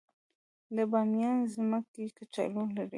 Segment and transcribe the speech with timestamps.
[0.75, 2.89] د بامیان ځمکې کچالو لري